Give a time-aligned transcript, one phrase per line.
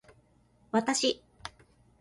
[0.71, 1.21] わたし